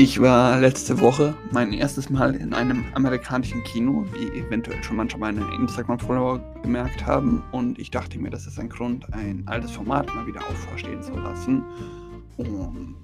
[0.00, 5.18] Ich war letzte Woche mein erstes Mal in einem amerikanischen Kino, wie eventuell schon manche
[5.18, 7.42] meine Instagram-Follower gemerkt haben.
[7.50, 11.14] Und ich dachte mir, das ist ein Grund, ein altes Format mal wieder auferstehen zu
[11.14, 11.64] lassen.
[12.36, 12.94] Und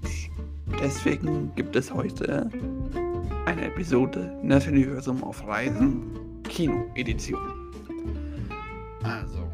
[0.81, 2.49] deswegen gibt es heute
[3.45, 6.01] eine Episode Nerd-Universum auf Reisen,
[6.43, 7.41] Kino-Edition.
[9.03, 9.45] Also,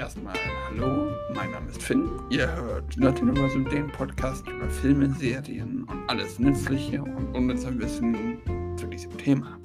[0.00, 0.34] Erstmal
[0.70, 2.08] hallo, mein Name ist Finn.
[2.30, 8.38] Ihr hört Nerd Universum, den Podcast über Filme, Serien und alles Nützliche und unnütze Wissen
[8.76, 9.56] zu diesem Thema.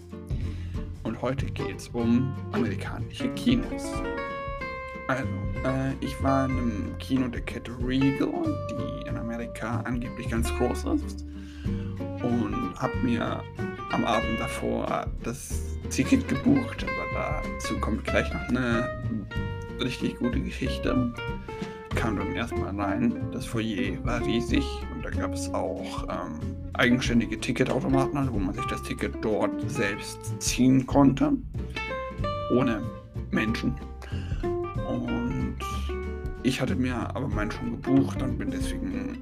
[1.01, 3.91] Und heute geht es um amerikanische Kinos.
[5.07, 5.23] Also,
[5.65, 8.29] äh, ich war in einem Kino der Kette Regal,
[8.69, 11.25] die in Amerika angeblich ganz groß ist.
[12.21, 13.41] Und habe mir
[13.91, 18.87] am Abend davor das Ticket gebucht, aber dazu kommt gleich noch eine
[19.81, 21.13] richtig gute Geschichte.
[22.03, 23.15] Kam dann erstmal rein.
[23.31, 26.37] Das Foyer war riesig und da gab es auch ähm,
[26.73, 31.31] eigenständige Ticketautomaten, also wo man sich das Ticket dort selbst ziehen konnte.
[32.53, 32.83] Ohne
[33.31, 33.73] Menschen.
[34.85, 35.55] Und
[36.43, 39.19] ich hatte mir aber meinen schon gebucht und bin deswegen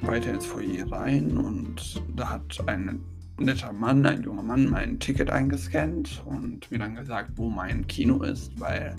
[0.00, 2.98] weiter ins Foyer rein und da hat ein
[3.38, 8.22] netter Mann, ein junger Mann, mein Ticket eingescannt und mir dann gesagt, wo mein Kino
[8.22, 8.96] ist, weil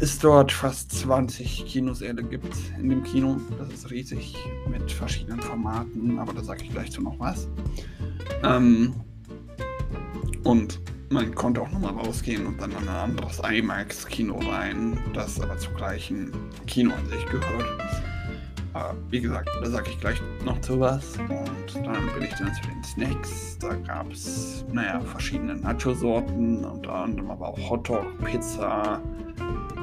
[0.00, 3.36] es dort fast 20 Kinosäle gibt in dem Kino.
[3.58, 4.36] Das ist riesig
[4.68, 7.48] mit verschiedenen Formaten, aber da sage ich gleich zu noch was.
[8.42, 8.94] Ähm,
[10.44, 15.56] und man konnte auch nochmal rausgehen und dann in ein anderes IMAX-Kino rein, das aber
[15.58, 16.32] zum gleichen
[16.66, 17.64] Kino an sich gehört.
[18.72, 21.16] Aber wie gesagt, da sage ich gleich noch zu was.
[21.18, 23.56] Und dann bin ich dann zu den Snacks.
[23.60, 29.00] Da gab es, naja, verschiedene Nacho-Sorten, unter anderem aber auch Hotdog, Pizza,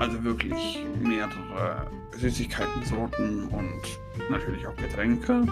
[0.01, 1.85] also wirklich mehrere
[2.17, 5.45] Süßigkeiten-Sorten und natürlich auch Getränke.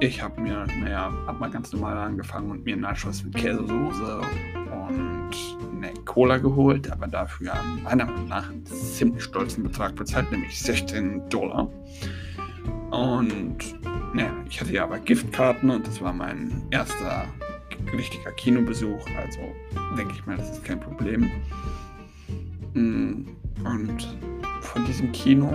[0.00, 4.20] Ich habe mir, naja, hab mal ganz normal angefangen und mir Nachos mit Käsesoße
[4.88, 5.30] und
[5.76, 7.52] eine Cola geholt, aber dafür
[7.84, 11.68] meiner Meinung nach einen ziemlich stolzen Betrag bezahlt, nämlich 16 Dollar.
[12.90, 13.58] Und
[14.14, 17.26] naja, ich hatte ja aber Giftkarten und das war mein erster
[17.92, 19.40] richtiger Kinobesuch, also
[19.98, 21.30] denke ich mal, das ist kein Problem.
[23.64, 24.16] Und
[24.60, 25.50] von diesem Kino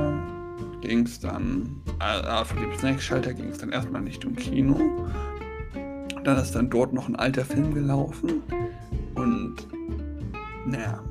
[0.82, 5.08] ging es dann, äh, von dem Snackschalter ging es dann erstmal nicht um Kino.
[6.24, 8.44] Dann ist dann dort noch ein alter Film gelaufen
[9.16, 9.56] und
[10.66, 11.02] naja,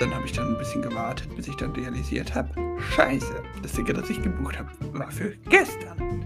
[0.00, 2.50] dann habe ich dann ein bisschen gewartet, bis ich dann realisiert habe,
[2.94, 6.24] scheiße, das Ticket, das ich gebucht habe, war für gestern.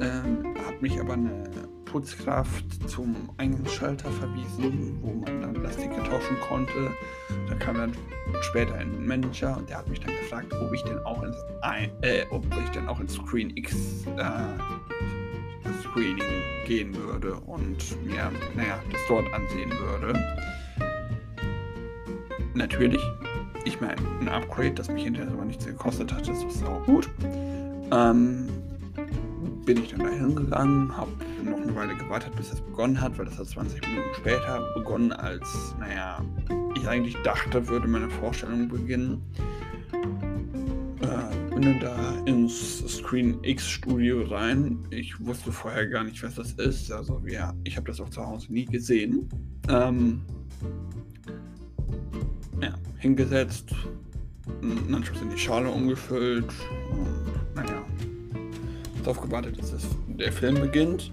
[0.00, 1.44] Ähm, hat mich aber eine
[1.92, 6.90] Putzkraft zum Eingangsschalter verwiesen, wo man dann das Ticket tauschen konnte.
[7.48, 7.92] Da kam dann
[8.40, 11.36] später ein Manager und der hat mich dann gefragt, ob ich denn auch ins,
[12.00, 14.32] äh, ob ich denn auch ins Screen X äh,
[15.82, 20.18] Screening gehen würde und mir, naja, das dort ansehen würde.
[22.54, 23.02] Natürlich,
[23.66, 27.10] ich meine, ein Upgrade, das mich hinterher aber nichts gekostet hat, das ist auch gut.
[27.90, 28.48] Ähm,
[29.64, 31.12] bin ich dann da hingegangen, habe
[31.44, 35.12] noch eine Weile gewartet, bis es begonnen hat, weil das hat 20 Minuten später begonnen,
[35.12, 36.24] als, naja,
[36.76, 39.22] ich eigentlich dachte, würde meine Vorstellung beginnen.
[41.00, 44.78] Äh, bin dann da ins Screen X Studio rein.
[44.90, 46.90] Ich wusste vorher gar nicht, was das ist.
[46.90, 49.28] Also, ja, ich habe das auch zu Hause nie gesehen.
[49.68, 50.22] Ähm,
[52.60, 53.74] ja, hingesetzt,
[54.88, 56.52] Nachos in die Schale umgefüllt
[56.92, 57.21] naja,
[59.02, 61.12] darauf gewartet, dass das, der Film beginnt.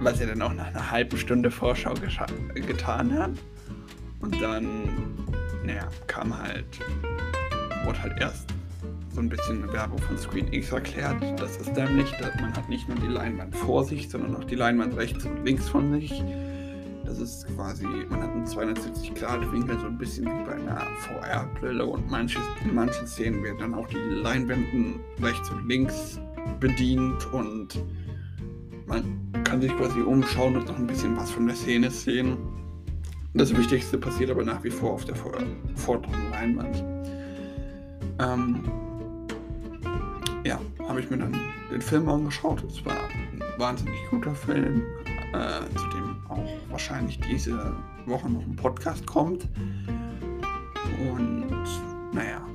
[0.00, 1.94] Was er dann auch nach einer halben Stunde Vorschau
[2.54, 3.30] getan hat.
[4.20, 4.68] Und dann,
[5.64, 6.66] naja, kam halt,
[7.84, 8.48] wurde halt erst
[9.12, 11.16] so ein bisschen Werbung von Screen X erklärt.
[11.40, 14.54] Das ist nämlich, dass man hat nicht nur die Leinwand vor sich, sondern auch die
[14.54, 16.22] Leinwand rechts und links von sich.
[17.04, 22.08] Das ist quasi, man hat einen 270-Grad-Winkel, so ein bisschen wie bei einer VR-Brille und
[22.08, 26.20] manche, in manchen Szenen werden dann auch die Leinwänden rechts und links
[26.60, 27.82] bedient und
[28.86, 29.02] man
[29.44, 32.36] kann sich quasi umschauen und noch ein bisschen was von der Szene sehen.
[33.34, 36.82] Das Wichtigste passiert aber nach wie vor auf der vorderen Leinwand.
[38.20, 38.62] Ähm,
[40.44, 40.58] ja,
[40.88, 41.38] habe ich mir dann
[41.70, 42.64] den Film angeschaut.
[42.64, 44.82] Es war ein wahnsinnig guter Film,
[45.34, 49.46] äh, zu dem auch wahrscheinlich diese Woche noch ein Podcast kommt.
[51.12, 51.46] Und
[52.12, 52.47] naja,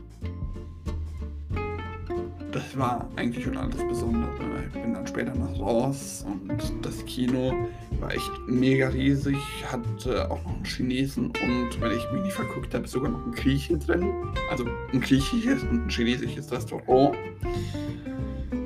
[2.73, 4.63] das war eigentlich schon alles Besondere.
[4.65, 7.53] Ich bin dann später noch raus und das Kino
[7.99, 9.37] war echt mega riesig,
[9.71, 13.33] hatte auch noch einen Chinesen und, wenn ich mich nicht verguckt habe, sogar noch einen
[13.33, 14.11] Griechen drin.
[14.49, 17.15] Also ein griechisches und ein chinesisches Restaurant.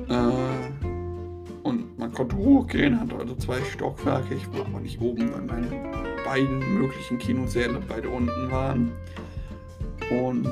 [0.08, 4.34] Äh, und man konnte hochgehen, hatte also zwei Stockwerke.
[4.34, 5.68] Ich war aber nicht oben, weil meine
[6.24, 8.92] beiden möglichen Kinosäle beide unten waren.
[10.10, 10.48] Und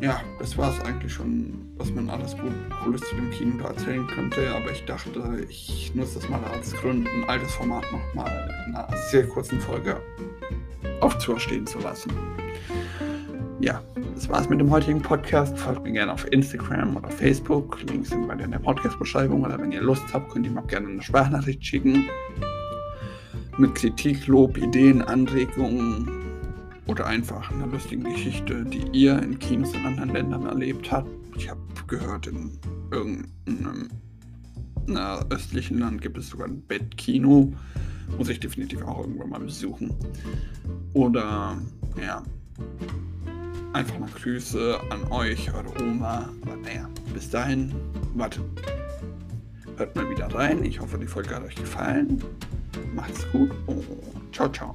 [0.00, 2.52] ja, das war es eigentlich schon, was man alles gut,
[2.82, 4.54] Cooles zu dem Kino da erzählen könnte.
[4.54, 8.88] Aber ich dachte, ich nutze das mal als Grund, ein altes Format nochmal in einer
[9.10, 10.00] sehr kurzen Folge
[11.00, 12.12] aufzustehen zu lassen.
[13.60, 13.82] Ja,
[14.14, 15.58] das war's mit dem heutigen Podcast.
[15.58, 17.80] Folgt mir gerne auf Instagram oder Facebook.
[17.88, 19.44] Links sind bei in der Podcast-Beschreibung.
[19.44, 22.06] Oder wenn ihr Lust habt, könnt ihr mir auch gerne eine Sprachnachricht schicken.
[23.56, 26.25] Mit Kritik, Lob, Ideen, Anregungen
[26.86, 31.08] oder einfach einer lustigen Geschichte, die ihr in Kinos in anderen Ländern erlebt habt.
[31.36, 32.58] Ich habe gehört, in
[32.90, 33.88] irgendeinem
[35.30, 37.52] östlichen Land gibt es sogar ein Bettkino.
[38.16, 39.92] Muss ich definitiv auch irgendwann mal besuchen.
[40.92, 41.58] Oder
[42.00, 42.22] ja,
[43.72, 46.28] einfach mal Grüße an euch, eure Oma.
[46.42, 47.74] Aber naja, bis dahin,
[48.14, 48.40] warte.
[49.76, 50.64] Hört mal wieder rein.
[50.64, 52.22] Ich hoffe, die Folge hat euch gefallen.
[52.94, 53.84] Macht's gut und
[54.32, 54.74] ciao, ciao.